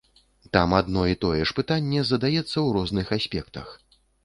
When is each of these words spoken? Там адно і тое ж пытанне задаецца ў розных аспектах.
Там 0.55 0.71
адно 0.77 1.03
і 1.11 1.17
тое 1.25 1.41
ж 1.51 1.55
пытанне 1.59 2.01
задаецца 2.13 2.55
ў 2.55 2.67
розных 2.81 3.15
аспектах. 3.21 3.79